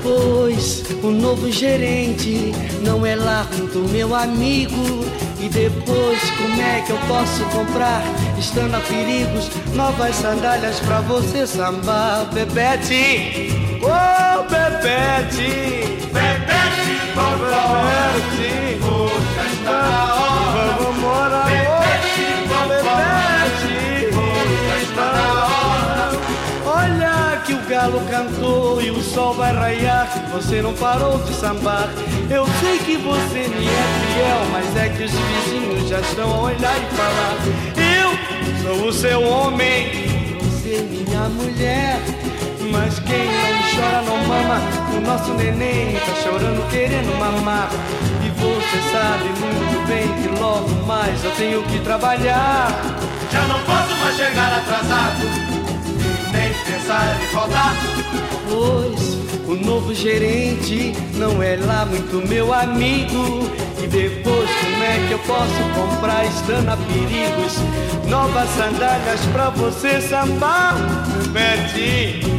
Pois 0.01 0.83
o 1.03 1.11
novo 1.11 1.51
gerente 1.51 2.51
não 2.83 3.05
é 3.05 3.15
lá 3.15 3.43
do 3.73 3.87
meu 3.89 4.15
amigo. 4.15 5.05
E 5.39 5.49
depois, 5.49 6.19
como 6.37 6.61
é 6.61 6.81
que 6.81 6.91
eu 6.91 6.97
posso 7.07 7.43
comprar, 7.45 8.03
estando 8.37 8.75
a 8.75 8.79
perigos, 8.79 9.49
novas 9.73 10.15
sandálias 10.15 10.79
pra 10.81 11.01
você 11.01 11.47
sambar, 11.47 12.25
Bebete? 12.31 13.49
Oh, 13.81 14.43
Bebete! 14.43 15.97
Bebete, 16.13 16.95
Bebete! 17.15 18.51
Hoje 18.85 19.53
está 19.53 19.71
na 19.71 20.13
hora! 20.13 20.77
Vamos 20.79 20.99
morar! 21.01 21.41
Bebete, 21.45 21.50
galo 27.81 28.01
cantou 28.07 28.79
e 28.79 28.91
o 28.91 29.01
sol 29.01 29.33
vai 29.33 29.51
raiar. 29.51 30.07
Você 30.33 30.61
não 30.61 30.73
parou 30.73 31.17
de 31.19 31.33
sambar. 31.33 31.89
Eu 32.29 32.45
sei 32.59 32.77
que 32.77 32.97
você 32.97 33.47
me 33.47 33.65
é 33.65 34.13
fiel, 34.13 34.45
mas 34.51 34.77
é 34.77 34.89
que 34.89 35.03
os 35.03 35.11
vizinhos 35.11 35.89
já 35.89 35.99
estão 35.99 36.31
a 36.31 36.41
olhar 36.43 36.75
e 36.77 36.95
falar. 36.95 37.37
Eu 37.97 38.77
sou 38.77 38.87
o 38.87 38.93
seu 38.93 39.23
homem, 39.23 39.89
você 40.41 40.85
minha 40.89 41.27
mulher. 41.29 41.99
Mas 42.71 42.99
quem 42.99 43.25
não 43.25 43.61
chora 43.73 44.01
não 44.03 44.17
mama. 44.27 44.61
O 44.95 45.01
nosso 45.01 45.33
neném 45.33 45.95
tá 45.95 46.13
chorando 46.21 46.69
querendo 46.69 47.17
mamar. 47.17 47.69
E 48.23 48.29
você 48.39 48.91
sabe 48.91 49.25
muito 49.39 49.87
bem 49.87 50.07
que 50.21 50.39
logo 50.39 50.69
mais 50.85 51.23
eu 51.23 51.31
tenho 51.31 51.63
que 51.63 51.79
trabalhar. 51.79 52.69
Já 53.31 53.41
não 53.47 53.59
posso 53.61 53.95
mais 54.01 54.15
chegar 54.15 54.59
atrasado 54.59 55.60
nem 56.41 56.53
pensar 56.65 57.21
em 57.21 57.27
faltar. 57.27 57.75
Pois 58.49 59.17
o 59.47 59.55
novo 59.55 59.93
gerente 59.93 60.93
não 61.15 61.41
é 61.41 61.55
lá 61.55 61.85
muito 61.85 62.27
meu 62.27 62.53
amigo. 62.53 63.49
E 63.83 63.87
depois 63.87 64.49
como 64.49 64.83
é 64.83 65.07
que 65.07 65.13
eu 65.13 65.19
posso 65.19 65.63
comprar 65.73 66.23
estando 66.25 66.69
a 66.69 66.77
perigos 66.77 67.57
Novas 68.07 68.47
sandálias 68.49 69.19
pra 69.33 69.49
você 69.49 69.99
sambar 69.99 70.75
Bebetinho 71.33 72.30